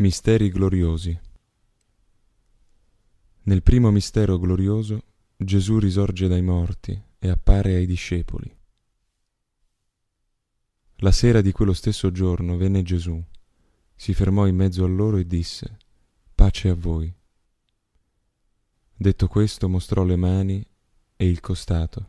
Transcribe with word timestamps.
Misteri 0.00 0.48
gloriosi. 0.48 1.20
Nel 3.42 3.62
primo 3.62 3.90
mistero 3.90 4.38
glorioso 4.38 5.02
Gesù 5.36 5.78
risorge 5.78 6.26
dai 6.26 6.40
morti 6.40 6.98
e 7.18 7.28
appare 7.28 7.74
ai 7.74 7.84
discepoli. 7.84 8.50
La 11.00 11.12
sera 11.12 11.42
di 11.42 11.52
quello 11.52 11.74
stesso 11.74 12.10
giorno 12.12 12.56
venne 12.56 12.82
Gesù, 12.82 13.22
si 13.94 14.14
fermò 14.14 14.46
in 14.46 14.56
mezzo 14.56 14.84
a 14.84 14.88
loro 14.88 15.18
e 15.18 15.26
disse, 15.26 15.76
Pace 16.34 16.70
a 16.70 16.74
voi. 16.74 17.14
Detto 18.96 19.28
questo 19.28 19.68
mostrò 19.68 20.02
le 20.02 20.16
mani 20.16 20.66
e 21.14 21.28
il 21.28 21.40
costato. 21.40 22.08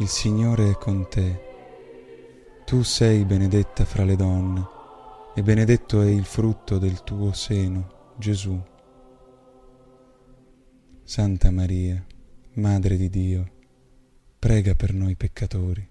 il 0.00 0.08
Signore 0.08 0.70
è 0.70 0.74
con 0.78 1.08
te. 1.10 1.48
Tu 2.64 2.82
sei 2.82 3.24
benedetta 3.26 3.84
fra 3.84 4.02
le 4.02 4.16
donne, 4.16 4.66
e 5.34 5.42
benedetto 5.42 6.00
è 6.00 6.06
il 6.06 6.24
frutto 6.24 6.78
del 6.78 7.04
tuo 7.04 7.32
seno, 7.34 8.14
Gesù. 8.16 8.58
Santa 11.04 11.50
Maria, 11.50 12.02
Madre 12.54 12.96
di 12.96 13.10
Dio, 13.10 13.50
prega 14.38 14.74
per 14.74 14.94
noi 14.94 15.16
peccatori, 15.16 15.86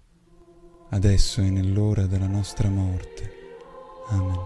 adesso 0.89 1.41
e 1.41 1.51
nell'ora 1.51 2.07
della 2.07 2.27
nostra 2.27 2.67
morte. 2.69 3.31
Amen. 4.07 4.39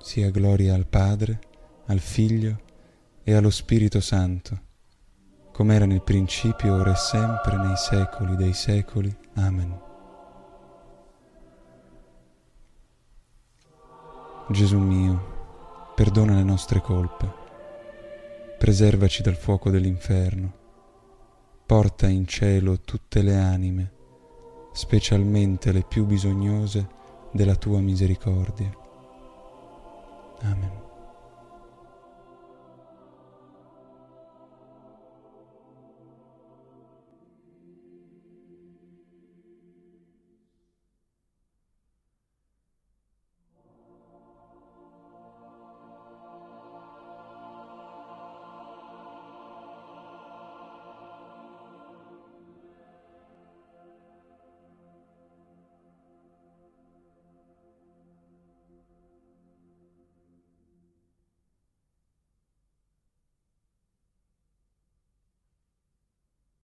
Sia 0.00 0.30
gloria 0.30 0.74
al 0.74 0.86
Padre, 0.86 1.40
al 1.86 1.98
Figlio 1.98 2.70
e 3.24 3.34
allo 3.34 3.50
Spirito 3.50 4.00
Santo 4.00 4.70
come 5.52 5.74
era 5.74 5.84
nel 5.84 6.02
principio, 6.02 6.74
ora 6.74 6.92
e 6.92 6.96
sempre, 6.96 7.56
nei 7.58 7.76
secoli 7.76 8.36
dei 8.36 8.54
secoli. 8.54 9.14
Amen. 9.34 9.80
Gesù 14.48 14.78
mio, 14.78 15.92
perdona 15.94 16.34
le 16.34 16.42
nostre 16.42 16.80
colpe, 16.80 17.30
preservaci 18.58 19.22
dal 19.22 19.36
fuoco 19.36 19.68
dell'inferno, 19.68 20.52
porta 21.66 22.08
in 22.08 22.26
cielo 22.26 22.80
tutte 22.80 23.22
le 23.22 23.36
anime, 23.36 23.92
specialmente 24.72 25.70
le 25.70 25.84
più 25.86 26.06
bisognose 26.06 26.88
della 27.30 27.56
tua 27.56 27.80
misericordia. 27.80 28.70
Amen. 30.40 30.81